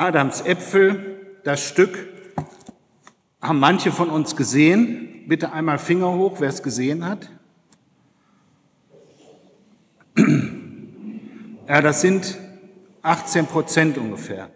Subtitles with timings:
[0.00, 2.08] Adams Äpfel, das Stück,
[3.42, 5.24] haben manche von uns gesehen.
[5.28, 7.28] Bitte einmal Finger hoch, wer es gesehen hat.
[11.68, 12.38] Ja, das sind
[13.02, 14.48] 18 Prozent ungefähr.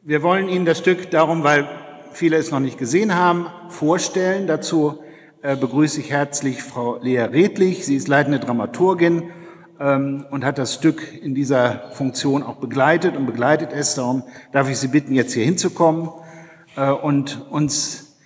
[0.00, 1.68] Wir wollen Ihnen das Stück darum, weil
[2.12, 4.46] viele es noch nicht gesehen haben, vorstellen.
[4.46, 5.02] Dazu
[5.42, 7.84] äh, begrüße ich herzlich Frau Lea Redlich.
[7.84, 9.30] Sie ist leitende Dramaturgin
[9.78, 13.94] und hat das Stück in dieser Funktion auch begleitet und begleitet es.
[13.94, 14.22] Darum
[14.52, 16.08] darf ich Sie bitten, jetzt hier hinzukommen
[16.76, 18.16] äh, und uns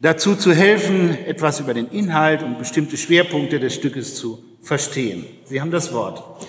[0.00, 5.26] dazu zu helfen, etwas über den Inhalt und bestimmte Schwerpunkte des Stückes zu verstehen.
[5.44, 6.46] Sie haben das Wort.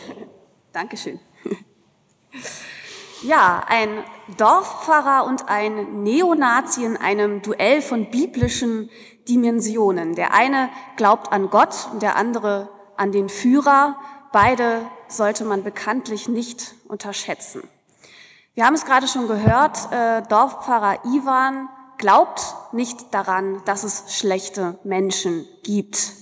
[0.73, 1.19] Dankeschön.
[3.23, 3.89] Ja, ein
[4.37, 8.89] Dorfpfarrer und ein Neonazi in einem Duell von biblischen
[9.29, 10.15] Dimensionen.
[10.15, 13.95] Der eine glaubt an Gott und der andere an den Führer.
[14.31, 17.63] Beide sollte man bekanntlich nicht unterschätzen.
[18.53, 24.79] Wir haben es gerade schon gehört, äh, Dorfpfarrer Ivan glaubt nicht daran, dass es schlechte
[24.83, 26.13] Menschen gibt.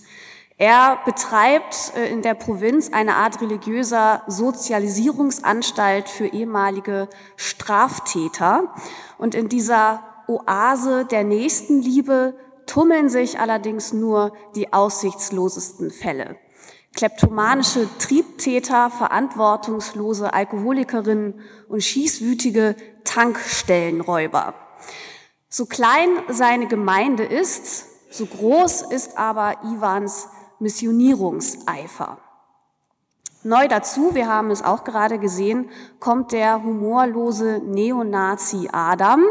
[0.57, 8.73] Er betreibt äh, in der Provinz eine Art religiöser Sozialisierungsanstalt für ehemalige Straftäter.
[9.17, 12.35] Und in dieser Oase der Nächstenliebe
[12.65, 16.35] tummeln sich allerdings nur die aussichtslosesten Fälle.
[16.95, 24.53] Kleptomanische Triebtäter, verantwortungslose Alkoholikerinnen und schießwütige Tankstellenräuber.
[25.49, 30.27] So klein seine Gemeinde ist, so groß ist aber Iwans
[30.59, 32.17] Missionierungseifer.
[33.43, 39.23] Neu dazu, wir haben es auch gerade gesehen, kommt der humorlose Neonazi Adam,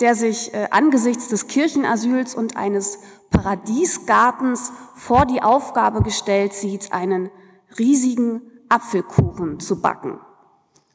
[0.00, 3.00] der sich äh, angesichts des Kirchenasyls und eines
[3.30, 7.30] Paradiesgartens vor die Aufgabe gestellt sieht, einen
[7.78, 10.20] riesigen Apfelkuchen zu backen.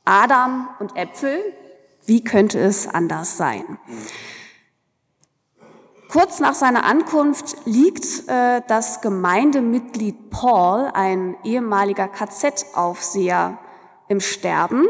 [0.05, 1.39] Adam und Äpfel,
[2.05, 3.79] wie könnte es anders sein?
[6.11, 13.57] Kurz nach seiner Ankunft liegt äh, das Gemeindemitglied Paul, ein ehemaliger KZ-Aufseher,
[14.07, 14.85] im Sterben.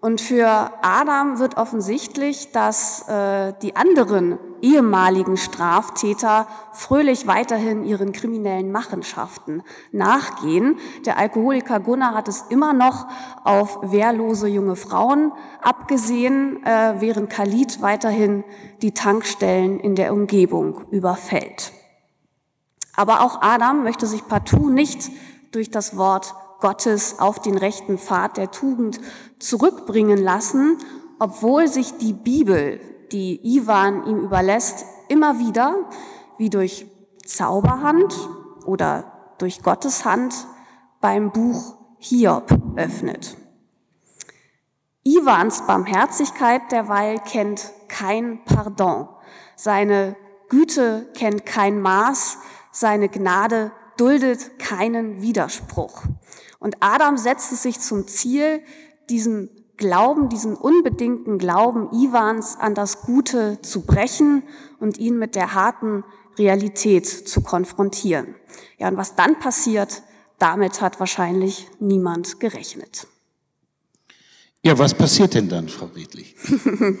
[0.00, 8.72] Und für Adam wird offensichtlich, dass äh, die anderen ehemaligen Straftäter fröhlich weiterhin ihren kriminellen
[8.72, 9.62] Machenschaften
[9.92, 10.78] nachgehen.
[11.06, 13.06] Der Alkoholiker Gunnar hat es immer noch
[13.44, 15.32] auf wehrlose junge Frauen
[15.62, 18.44] abgesehen, äh, während Khalid weiterhin
[18.82, 21.72] die Tankstellen in der Umgebung überfällt.
[22.96, 25.10] Aber auch Adam möchte sich partout nicht
[25.52, 29.00] durch das Wort Gottes auf den rechten Pfad der Tugend
[29.38, 30.76] zurückbringen lassen,
[31.18, 32.80] obwohl sich die Bibel,
[33.12, 35.74] die Ivan ihm überlässt, immer wieder,
[36.38, 36.86] wie durch
[37.24, 38.14] Zauberhand
[38.64, 40.46] oder durch Gottes Hand,
[41.00, 43.36] beim Buch Hiob öffnet.
[45.04, 49.08] Iwans Barmherzigkeit derweil kennt kein Pardon.
[49.56, 50.16] Seine
[50.48, 52.38] Güte kennt kein Maß,
[52.70, 56.04] seine Gnade duldet keinen Widerspruch.
[56.58, 58.62] Und Adam setzt es sich zum Ziel,
[59.08, 64.44] diesen Glauben, diesen unbedingten Glauben Iwans an das Gute zu brechen
[64.78, 66.04] und ihn mit der harten
[66.38, 68.36] Realität zu konfrontieren.
[68.78, 70.02] Ja, und was dann passiert,
[70.38, 73.08] damit hat wahrscheinlich niemand gerechnet.
[74.62, 76.36] Ja, was passiert denn dann, Frau Redlich?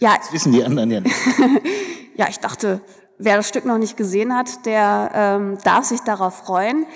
[0.00, 1.14] ja, das wissen die anderen ja nicht.
[2.16, 2.80] ja, ich dachte,
[3.18, 6.86] wer das Stück noch nicht gesehen hat, der ähm, darf sich darauf freuen.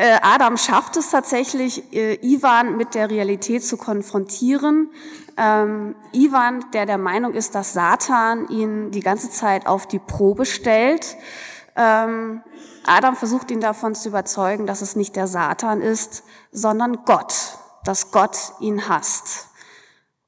[0.00, 4.92] Äh, Adam schafft es tatsächlich, äh, Ivan mit der Realität zu konfrontieren.
[5.36, 10.46] Ähm, Ivan, der der Meinung ist, dass Satan ihn die ganze Zeit auf die Probe
[10.46, 11.16] stellt.
[11.74, 12.42] Ähm,
[12.86, 16.22] Adam versucht ihn davon zu überzeugen, dass es nicht der Satan ist,
[16.52, 17.34] sondern Gott,
[17.82, 19.48] dass Gott ihn hasst.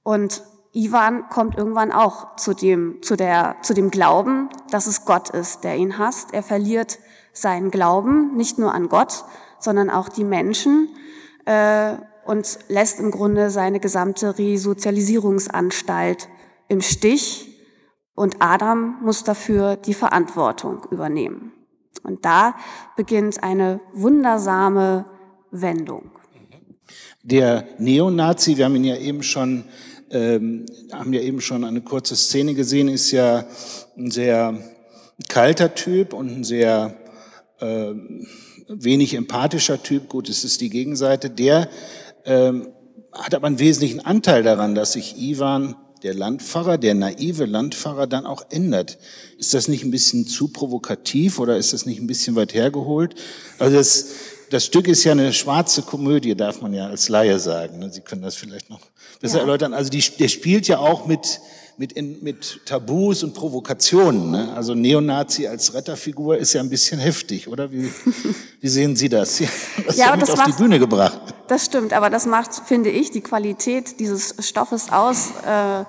[0.03, 0.43] Und
[0.73, 5.63] Ivan kommt irgendwann auch zu dem, zu der, zu dem Glauben, dass es Gott ist,
[5.63, 6.35] der ihn hasst.
[6.35, 6.99] Er verliert
[7.33, 9.25] seinen Glauben nicht nur an Gott,
[9.61, 10.89] sondern auch die Menschen
[11.45, 11.95] äh,
[12.25, 16.29] und lässt im Grunde seine gesamte Resozialisierungsanstalt
[16.69, 17.47] im Stich.
[18.15, 21.53] Und Adam muss dafür die Verantwortung übernehmen.
[22.03, 22.55] Und da
[22.97, 25.07] beginnt eine wundersame
[25.51, 26.11] Wendung.
[27.23, 29.65] Der Neonazi, wir haben ihn ja eben schon,
[30.11, 33.45] ähm, haben ja eben schon eine kurze Szene gesehen, ist ja
[33.97, 34.59] ein sehr
[35.29, 36.97] kalter Typ und ein sehr
[37.61, 37.95] äh,
[38.71, 41.69] wenig empathischer Typ, gut, es ist die Gegenseite, der
[42.25, 42.69] ähm,
[43.13, 48.25] hat aber einen wesentlichen Anteil daran, dass sich Ivan, der Landpfarrer, der naive Landpfarrer, dann
[48.25, 48.99] auch ändert.
[49.39, 53.15] Ist das nicht ein bisschen zu provokativ oder ist das nicht ein bisschen weit hergeholt?
[53.59, 54.07] Also das
[54.51, 57.89] das Stück ist ja eine schwarze Komödie, darf man ja als Laie sagen.
[57.93, 58.81] Sie können das vielleicht noch
[59.21, 59.41] besser ja.
[59.43, 59.73] erläutern.
[59.73, 61.41] Also die, der spielt ja auch mit,
[61.81, 64.31] mit, in, mit Tabus und Provokationen.
[64.31, 64.53] Ne?
[64.55, 67.73] Also Neonazi als Retterfigur ist ja ein bisschen heftig, oder?
[67.73, 67.91] Wie,
[68.61, 69.43] wie sehen Sie das?
[69.87, 71.19] Das ja, aber das auf macht, die Bühne gebracht.
[71.49, 75.31] Das stimmt, aber das macht, finde ich, die Qualität dieses Stoffes aus.
[75.47, 75.85] Äh,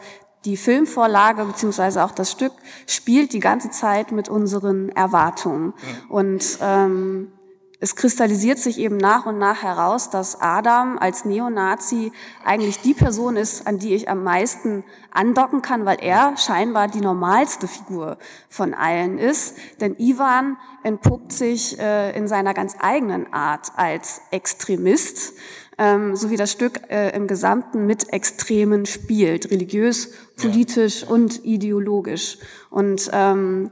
[0.45, 2.53] die Filmvorlage beziehungsweise auch das Stück
[2.87, 5.73] spielt die ganze Zeit mit unseren Erwartungen.
[6.07, 7.33] Und ähm,
[7.83, 12.11] es kristallisiert sich eben nach und nach heraus, dass Adam als Neonazi
[12.45, 17.01] eigentlich die Person ist, an die ich am meisten andocken kann, weil er scheinbar die
[17.01, 18.19] normalste Figur
[18.49, 19.57] von allen ist.
[19.79, 25.33] Denn Ivan entpuppt sich äh, in seiner ganz eigenen Art als Extremist,
[25.79, 32.37] ähm, so wie das Stück äh, im Gesamten mit Extremen spielt, religiös, politisch und ideologisch.
[32.69, 33.71] Und ähm,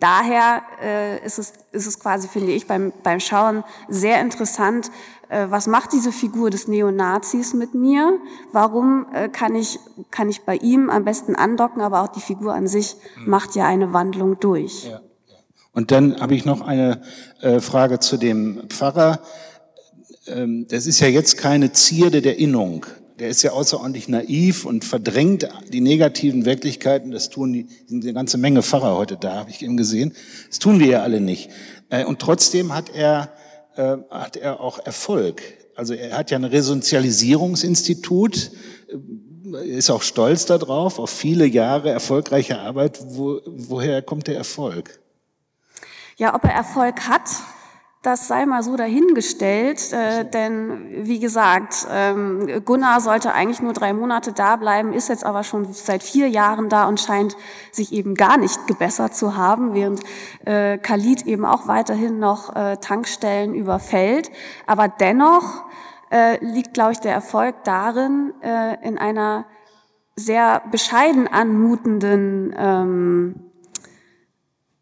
[0.00, 4.90] daher äh, ist, es, ist es quasi, finde ich, beim, beim Schauen sehr interessant,
[5.28, 8.18] äh, was macht diese Figur des Neonazis mit mir?
[8.52, 9.78] Warum äh, kann, ich,
[10.10, 13.30] kann ich bei ihm am besten andocken, aber auch die Figur an sich mhm.
[13.30, 14.84] macht ja eine Wandlung durch.
[14.84, 15.00] Ja.
[15.72, 17.02] Und dann habe ich noch eine
[17.40, 19.20] äh, Frage zu dem Pfarrer.
[20.26, 22.86] Ähm, das ist ja jetzt keine Zierde der Innung
[23.18, 27.10] der ist ja außerordentlich naiv und verdrängt die negativen Wirklichkeiten.
[27.10, 30.14] Das tun die, sind eine ganze Menge Pfarrer heute da, habe ich eben gesehen.
[30.48, 31.50] Das tun wir ja alle nicht.
[31.88, 33.32] Äh, und trotzdem hat er,
[33.76, 35.42] äh, hat er auch Erfolg.
[35.74, 38.50] Also er hat ja ein Resozialisierungsinstitut,
[38.88, 42.98] äh, ist auch stolz darauf, auf viele Jahre erfolgreiche Arbeit.
[43.02, 44.98] Wo, woher kommt der Erfolg?
[46.16, 47.30] Ja, ob er Erfolg hat,
[48.02, 53.92] das sei mal so dahingestellt, äh, denn wie gesagt, ähm, Gunnar sollte eigentlich nur drei
[53.92, 57.36] Monate da bleiben, ist jetzt aber schon seit vier Jahren da und scheint
[57.72, 60.00] sich eben gar nicht gebessert zu haben, während
[60.44, 64.30] äh, Khalid eben auch weiterhin noch äh, Tankstellen überfällt.
[64.66, 65.64] Aber dennoch
[66.10, 69.46] äh, liegt, glaube ich, der Erfolg darin, äh, in einer
[70.14, 73.45] sehr bescheiden anmutenden ähm,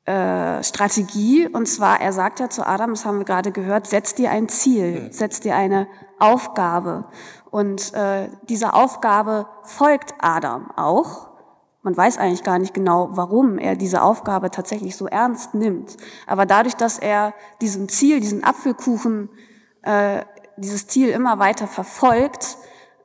[0.07, 1.49] äh, Strategie.
[1.49, 4.49] Und zwar, er sagt ja zu Adam, das haben wir gerade gehört, setz dir ein
[4.49, 5.87] Ziel, setz dir eine
[6.19, 7.07] Aufgabe.
[7.51, 11.31] Und äh, dieser Aufgabe folgt Adam auch.
[11.83, 15.97] Man weiß eigentlich gar nicht genau, warum er diese Aufgabe tatsächlich so ernst nimmt.
[16.27, 19.29] Aber dadurch, dass er diesem Ziel, diesen Apfelkuchen,
[19.83, 20.23] äh,
[20.57, 22.57] dieses Ziel immer weiter verfolgt,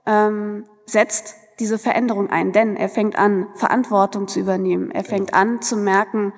[0.05, 2.51] ähm, setzt diese Veränderung ein.
[2.53, 4.91] Denn er fängt an, Verantwortung zu übernehmen.
[4.91, 5.41] Er fängt genau.
[5.41, 6.33] an zu merken,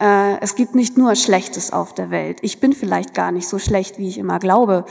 [0.00, 2.38] äh, es gibt nicht nur Schlechtes auf der Welt.
[2.42, 4.84] Ich bin vielleicht gar nicht so schlecht, wie ich immer glaube,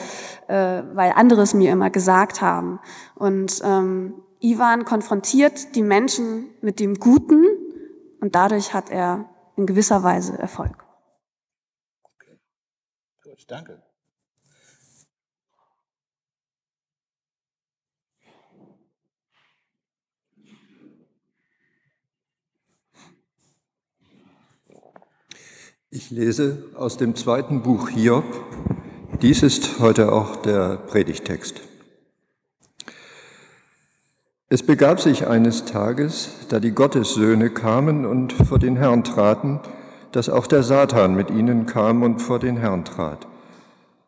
[0.48, 2.80] äh, weil andere es mir immer gesagt haben.
[3.16, 7.46] Und ähm, Ivan konfrontiert die Menschen mit dem Guten
[8.22, 10.86] und dadurch hat er in gewisser Weise Erfolg.
[12.04, 12.40] Okay.
[13.24, 13.87] Gut, danke.
[25.90, 28.26] Ich lese aus dem zweiten Buch Hiob.
[29.22, 31.62] Dies ist heute auch der Predigtext.
[34.50, 39.62] Es begab sich eines Tages, da die Gottessöhne kamen und vor den Herrn traten,
[40.12, 43.26] dass auch der Satan mit ihnen kam und vor den Herrn trat.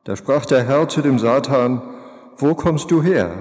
[0.04, 1.82] Da sprach der Herr zu dem Satan,
[2.36, 3.32] Wo kommst du her?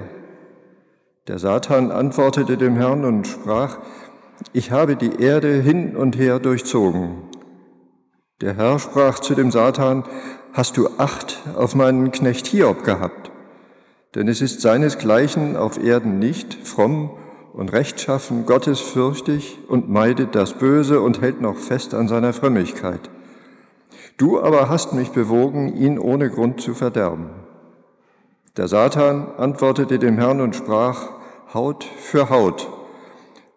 [1.27, 3.79] Der Satan antwortete dem Herrn und sprach,
[4.53, 7.28] Ich habe die Erde hin und her durchzogen
[8.41, 10.03] der Herr sprach zu dem Satan,
[10.53, 13.31] hast du Acht auf meinen Knecht Hiob gehabt?
[14.15, 17.11] Denn es ist seinesgleichen auf Erden nicht, fromm
[17.53, 23.09] und rechtschaffen, gottesfürchtig und meidet das Böse und hält noch fest an seiner Frömmigkeit.
[24.17, 27.29] Du aber hast mich bewogen, ihn ohne Grund zu verderben.
[28.57, 31.09] Der Satan antwortete dem Herrn und sprach,
[31.53, 32.69] Haut für Haut.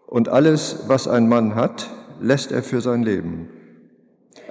[0.06, 3.48] Und alles, was ein Mann hat, lässt er für sein Leben.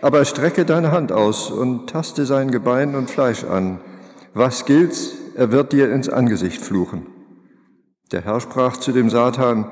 [0.01, 3.79] Aber strecke deine Hand aus und taste sein Gebein und Fleisch an.
[4.33, 5.13] Was gilt's?
[5.35, 7.07] Er wird dir ins Angesicht fluchen.
[8.11, 9.71] Der Herr sprach zu dem Satan,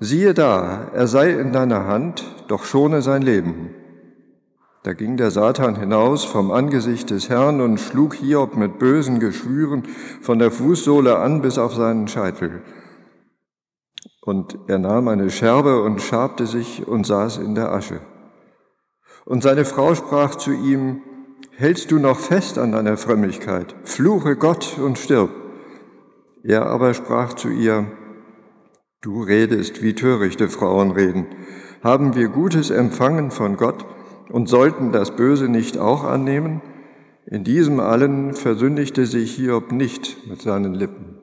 [0.00, 3.70] siehe da, er sei in deiner Hand, doch schone sein Leben.
[4.86, 9.82] Da ging der Satan hinaus vom Angesicht des Herrn und schlug Hiob mit bösen Geschwüren
[10.22, 12.62] von der Fußsohle an bis auf seinen Scheitel.
[14.22, 18.00] Und er nahm eine Scherbe und schabte sich und saß in der Asche.
[19.26, 21.02] Und seine Frau sprach zu ihm,
[21.56, 25.30] hältst du noch fest an deiner Frömmigkeit, fluche Gott und stirb.
[26.44, 27.90] Er aber sprach zu ihr,
[29.02, 31.26] du redest, wie törichte Frauen reden.
[31.82, 33.84] Haben wir Gutes empfangen von Gott
[34.30, 36.62] und sollten das Böse nicht auch annehmen?
[37.26, 41.18] In diesem allen versündigte sich Hiob nicht mit seinen Lippen.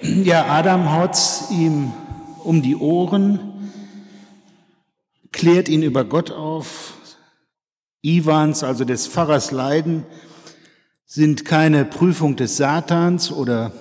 [0.00, 1.92] Ja, Adam haut's ihm
[2.44, 3.72] um die Ohren,
[5.32, 6.94] klärt ihn über Gott auf.
[8.02, 10.04] Ivans, also des Pfarrers Leiden,
[11.06, 13.72] sind keine Prüfung des Satans oder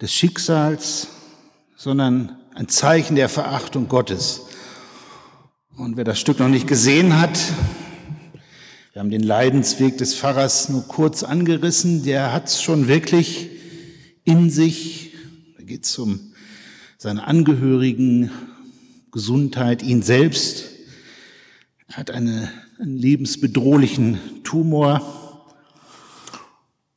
[0.00, 1.08] des Schicksals,
[1.76, 4.46] sondern ein Zeichen der Verachtung Gottes.
[5.76, 7.38] Und wer das Stück noch nicht gesehen hat,
[8.92, 13.50] wir haben den Leidensweg des Pfarrers nur kurz angerissen, der hat es schon wirklich
[14.24, 15.12] in sich.
[15.58, 16.32] Da geht es um
[16.98, 18.30] seine Angehörigen,
[19.12, 20.66] Gesundheit, ihn selbst.
[21.88, 25.44] Er hat eine, einen lebensbedrohlichen Tumor.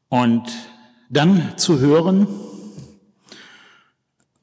[0.07, 0.49] Und
[1.09, 2.27] dann zu hören,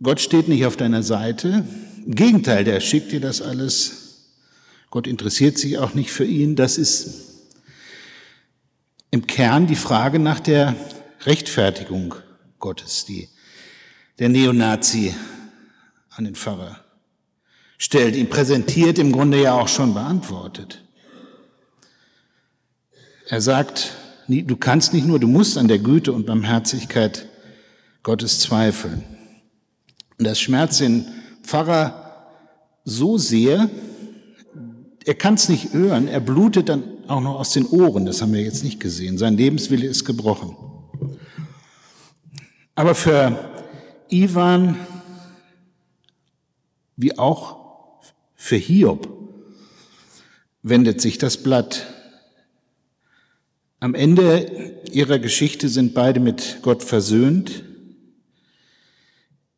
[0.02, 1.64] Gott steht nicht auf deiner Seite.
[2.04, 4.32] Im Gegenteil, der schickt dir das alles.
[4.90, 6.54] Gott interessiert sich auch nicht für ihn.
[6.54, 7.46] Das ist
[9.10, 10.76] im Kern die Frage nach der
[11.25, 12.14] Rechtfertigung
[12.58, 13.28] Gottes, die
[14.18, 15.14] der Neonazi
[16.16, 16.80] an den Pfarrer
[17.78, 20.82] stellt, ihm präsentiert, im Grunde ja auch schon beantwortet.
[23.28, 23.92] Er sagt,
[24.28, 27.26] du kannst nicht nur, du musst an der Güte und Barmherzigkeit
[28.02, 29.04] Gottes zweifeln.
[30.18, 31.06] Und das schmerzt den
[31.42, 32.30] Pfarrer
[32.85, 33.68] so sehr,
[35.04, 38.32] er kann es nicht hören, er blutet dann auch noch aus den Ohren, das haben
[38.32, 39.18] wir jetzt nicht gesehen.
[39.18, 40.56] Sein Lebenswille ist gebrochen.
[42.75, 43.50] Aber für
[44.08, 44.76] Ivan,
[46.96, 48.02] wie auch
[48.34, 49.08] für Hiob,
[50.62, 51.86] wendet sich das Blatt.
[53.80, 57.62] Am Ende ihrer Geschichte sind beide mit Gott versöhnt.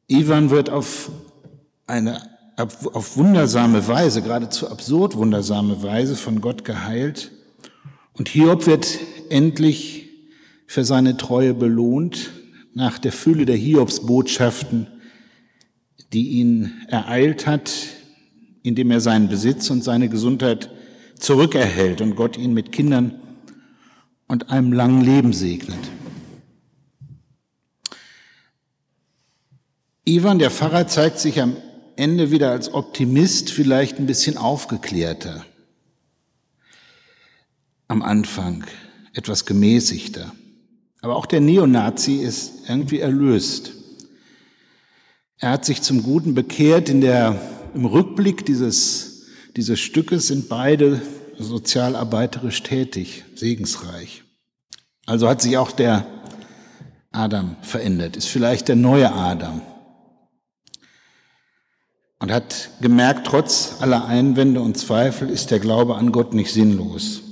[0.07, 1.11] Ivan wird auf
[1.87, 7.31] eine auf wundersame Weise, geradezu absurd wundersame Weise von Gott geheilt.
[8.15, 8.99] Und Hiob wird
[9.31, 10.09] endlich
[10.67, 12.33] für seine Treue belohnt
[12.75, 14.89] nach der Fülle der Hiobsbotschaften,
[16.13, 17.73] die ihn ereilt hat,
[18.63, 20.71] indem er seinen Besitz und seine Gesundheit
[21.19, 23.21] zurückerhält und Gott ihn mit Kindern
[24.27, 25.79] und einem langen Leben segnet.
[30.05, 31.57] Ivan, der Pfarrer, zeigt sich am
[31.97, 35.45] Ende wieder als Optimist, vielleicht ein bisschen aufgeklärter.
[37.89, 38.65] Am Anfang
[39.13, 40.33] etwas gemäßigter.
[41.01, 43.73] Aber auch der Neonazi ist irgendwie erlöst.
[45.41, 46.89] Er hat sich zum Guten bekehrt.
[46.89, 47.41] In der,
[47.75, 49.27] Im Rückblick dieses,
[49.57, 51.01] dieses Stückes sind beide
[51.39, 54.25] sozialarbeiterisch tätig, segensreich.
[55.07, 56.07] Also hat sich auch der
[57.13, 59.63] Adam verändert, ist vielleicht der neue Adam.
[62.19, 67.23] Und hat gemerkt, trotz aller Einwände und Zweifel ist der Glaube an Gott nicht sinnlos.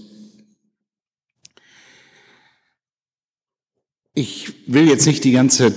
[4.14, 5.75] Ich will jetzt nicht die ganze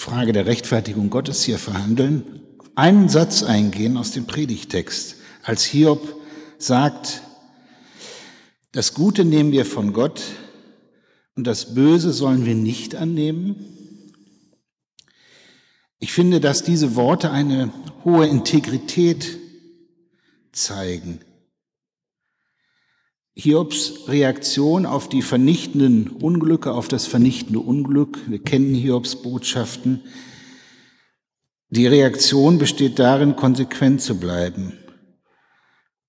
[0.00, 2.40] Frage der Rechtfertigung Gottes hier verhandeln.
[2.74, 6.16] Einen Satz eingehen aus dem Predigtext, als Hiob
[6.58, 7.20] sagt,
[8.72, 10.22] das Gute nehmen wir von Gott
[11.36, 13.56] und das Böse sollen wir nicht annehmen.
[15.98, 17.70] Ich finde, dass diese Worte eine
[18.02, 19.38] hohe Integrität
[20.50, 21.20] zeigen.
[23.34, 30.02] Hiobs Reaktion auf die vernichtenden Unglücke, auf das vernichtende Unglück, wir kennen Hiobs Botschaften,
[31.68, 34.72] die Reaktion besteht darin, konsequent zu bleiben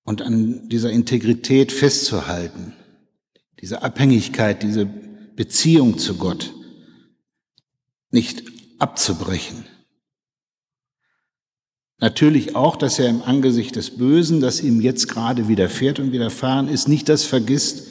[0.02, 2.74] und an dieser Integrität festzuhalten,
[3.60, 6.52] diese Abhängigkeit, diese Beziehung zu Gott
[8.10, 8.44] nicht
[8.78, 9.64] abzubrechen.
[12.02, 16.66] Natürlich auch, dass er im Angesicht des Bösen, das ihm jetzt gerade widerfährt und widerfahren
[16.66, 17.86] ist, nicht das vergisst,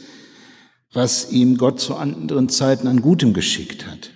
[0.91, 4.11] was ihm Gott zu anderen Zeiten an Gutem geschickt hat.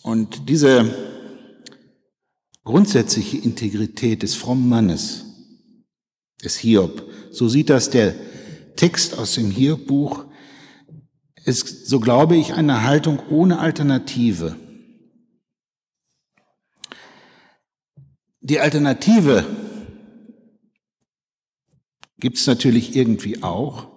[0.00, 0.90] Und diese
[2.64, 5.26] grundsätzliche Integrität des frommen Mannes,
[6.42, 8.14] des Hiob, so sieht das der
[8.76, 10.24] Text aus dem Hiob-Buch,
[11.44, 14.56] ist, so glaube ich, eine Haltung ohne Alternative.
[18.40, 19.44] Die Alternative
[22.18, 23.88] gibt es natürlich irgendwie auch,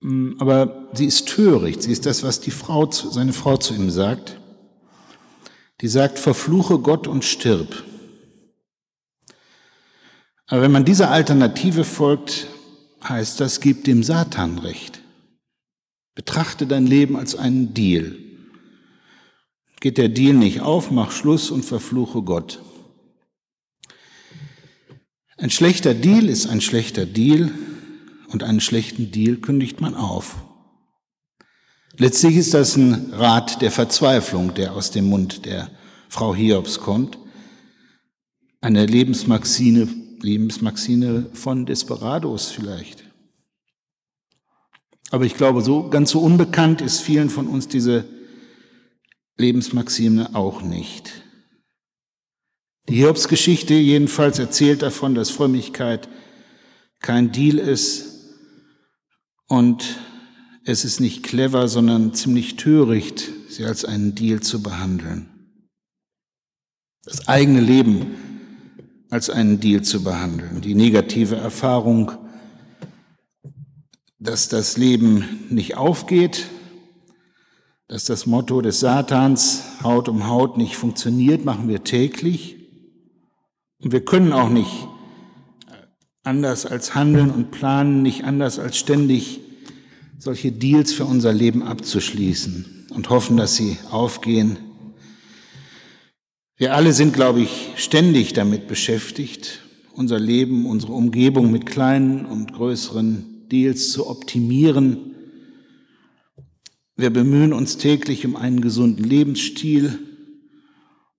[0.00, 1.82] mm, aber sie ist töricht.
[1.82, 4.40] Sie ist das, was die Frau, seine Frau zu ihm sagt.
[5.80, 7.84] Die sagt, verfluche Gott und stirb.
[10.46, 12.48] Aber wenn man dieser Alternative folgt,
[13.02, 15.00] heißt das, gib dem Satan recht.
[16.14, 18.16] Betrachte dein Leben als einen Deal.
[19.84, 22.62] Geht der Deal nicht auf, mach Schluss und verfluche Gott.
[25.36, 27.52] Ein schlechter Deal ist ein schlechter Deal
[28.28, 30.36] und einen schlechten Deal kündigt man auf.
[31.98, 35.70] Letztlich ist das ein Rat der Verzweiflung, der aus dem Mund der
[36.08, 37.18] Frau Hiobs kommt.
[38.62, 39.86] Eine Lebensmaxine,
[40.22, 43.04] Lebensmaxine von Desperados vielleicht.
[45.10, 48.06] Aber ich glaube, so ganz so unbekannt ist vielen von uns diese
[49.36, 51.24] Lebensmaxime auch nicht.
[52.88, 56.08] Die Hiobsgeschichte jedenfalls erzählt davon, dass Frömmigkeit
[57.00, 58.06] kein Deal ist
[59.48, 59.98] und
[60.64, 65.28] es ist nicht clever, sondern ziemlich töricht, sie als einen Deal zu behandeln.
[67.04, 68.06] Das eigene Leben
[69.10, 70.60] als einen Deal zu behandeln.
[70.60, 72.12] Die negative Erfahrung,
[74.18, 76.46] dass das Leben nicht aufgeht,
[77.94, 82.56] dass das Motto des Satans Haut um Haut nicht funktioniert, machen wir täglich.
[83.80, 84.88] Und wir können auch nicht
[86.24, 89.38] anders als handeln und planen, nicht anders als ständig
[90.18, 94.56] solche Deals für unser Leben abzuschließen und hoffen, dass sie aufgehen.
[96.56, 99.60] Wir alle sind, glaube ich, ständig damit beschäftigt,
[99.92, 105.13] unser Leben, unsere Umgebung mit kleinen und größeren Deals zu optimieren.
[106.96, 109.98] Wir bemühen uns täglich um einen gesunden Lebensstil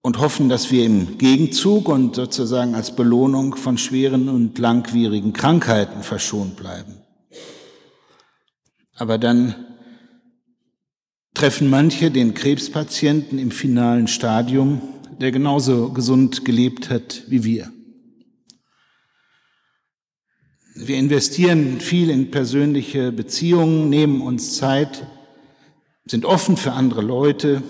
[0.02, 6.04] und hoffen, dass wir im Gegenzug und sozusagen als Belohnung von schweren und langwierigen Krankheiten
[6.04, 6.94] verschont bleiben.
[8.94, 9.56] Aber dann
[11.34, 14.82] treffen manche den Krebspatienten im finalen Stadium,
[15.20, 17.72] der genauso gesund gelebt hat wie wir.
[20.76, 25.06] Wir investieren viel in persönliche Beziehungen, nehmen uns Zeit,
[26.06, 27.64] sind offen für andere Leute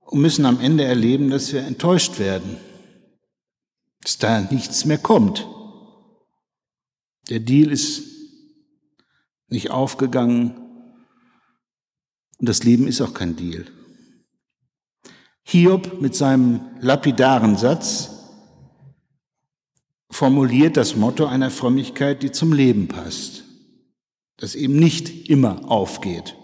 [0.00, 2.58] und müssen am Ende erleben, dass wir enttäuscht werden,
[4.02, 5.46] dass da nichts mehr kommt.
[7.30, 8.02] Der Deal ist
[9.48, 10.56] nicht aufgegangen.
[12.38, 13.64] Und das Leben ist auch kein Deal.
[15.44, 18.10] Hiob mit seinem lapidaren Satz
[20.10, 23.44] formuliert das Motto einer Frömmigkeit, die zum Leben passt,
[24.36, 26.36] das eben nicht immer aufgeht.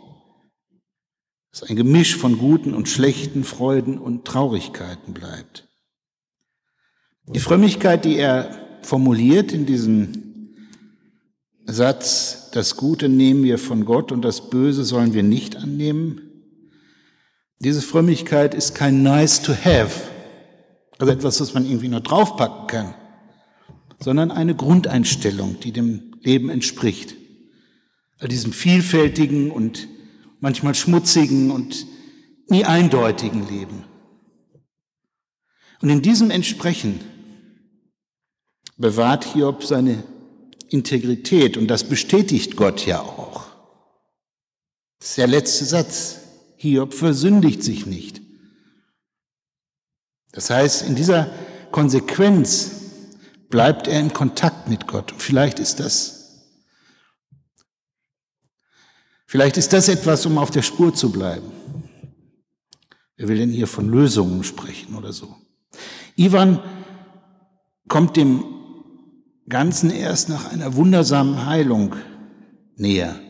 [1.53, 5.69] Das ein Gemisch von guten und schlechten Freuden und Traurigkeiten bleibt.
[7.27, 10.55] Die Frömmigkeit, die er formuliert in diesem
[11.67, 16.21] Satz, das Gute nehmen wir von Gott und das Böse sollen wir nicht annehmen.
[17.61, 20.09] Diese Frömmigkeit ist kein nice to have,
[20.99, 22.95] also etwas, was man irgendwie nur draufpacken kann,
[23.99, 27.15] sondern eine Grundeinstellung, die dem Leben entspricht.
[28.19, 29.89] All diesem vielfältigen und
[30.41, 31.87] manchmal schmutzigen und
[32.49, 33.85] nie eindeutigen Leben.
[35.81, 37.01] Und in diesem Entsprechen
[38.77, 40.03] bewahrt Hiob seine
[40.69, 43.47] Integrität und das bestätigt Gott ja auch.
[44.99, 46.19] Das ist der letzte Satz.
[46.57, 48.21] Hiob versündigt sich nicht.
[50.33, 51.33] Das heißt, in dieser
[51.73, 52.73] Konsequenz
[53.49, 55.13] bleibt er in Kontakt mit Gott.
[55.17, 56.20] Vielleicht ist das,
[59.31, 61.47] vielleicht ist das etwas, um auf der Spur zu bleiben.
[63.17, 65.37] Wer will denn hier von Lösungen sprechen oder so?
[66.17, 66.59] Ivan
[67.87, 68.45] kommt dem
[69.49, 71.95] Ganzen erst nach einer wundersamen Heilung
[72.77, 73.21] näher,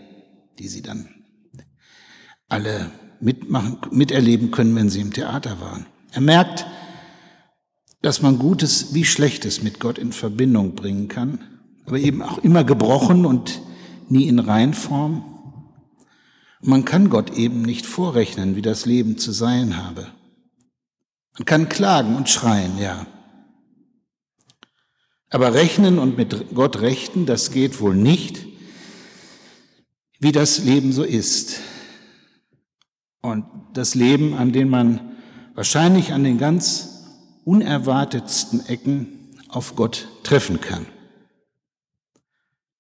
[0.59, 1.09] die sie dann
[2.49, 5.87] alle mitmachen, miterleben können, wenn sie im Theater waren.
[6.13, 6.67] Er merkt,
[8.03, 11.41] dass man Gutes wie Schlechtes mit Gott in Verbindung bringen kann,
[11.85, 13.61] aber eben auch immer gebrochen und
[14.09, 15.25] nie in Reinform.
[16.61, 20.07] Man kann Gott eben nicht vorrechnen, wie das Leben zu sein habe.
[21.39, 23.07] Man kann klagen und schreien, ja.
[25.31, 28.47] Aber rechnen und mit Gott rechten, das geht wohl nicht,
[30.19, 31.61] wie das Leben so ist.
[33.23, 35.17] Und das Leben, an dem man
[35.55, 37.05] wahrscheinlich an den ganz
[37.45, 40.87] unerwartetsten Ecken auf Gott treffen kann.